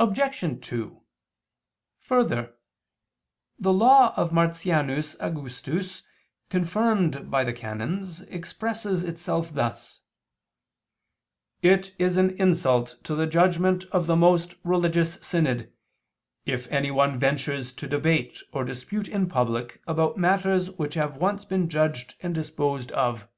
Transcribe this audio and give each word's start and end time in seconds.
Obj. 0.00 0.58
2: 0.60 1.00
Further, 2.00 2.56
the 3.60 3.72
law 3.72 4.12
of 4.16 4.32
Martianus 4.32 5.14
Augustus 5.20 6.02
confirmed 6.48 7.30
by 7.30 7.44
the 7.44 7.52
canons 7.52 8.22
[*De 8.22 8.24
Sum. 8.24 8.24
Trin. 8.24 8.24
Cod. 8.24 8.24
lib. 8.24 8.24
i, 8.24 8.24
leg. 8.24 8.26
Nemo] 8.32 8.38
expresses 8.38 9.02
itself 9.04 9.54
thus: 9.54 10.00
"It 11.62 11.94
is 12.00 12.16
an 12.16 12.30
insult 12.42 12.96
to 13.04 13.14
the 13.14 13.28
judgment 13.28 13.84
of 13.92 14.08
the 14.08 14.16
most 14.16 14.56
religious 14.64 15.12
synod, 15.24 15.72
if 16.44 16.66
anyone 16.72 17.16
ventures 17.16 17.70
to 17.74 17.86
debate 17.86 18.42
or 18.50 18.64
dispute 18.64 19.06
in 19.06 19.28
public 19.28 19.80
about 19.86 20.18
matters 20.18 20.72
which 20.72 20.94
have 20.94 21.18
once 21.18 21.44
been 21.44 21.68
judged 21.68 22.16
and 22.20 22.34
disposed 22.34 22.90
of." 22.90 23.28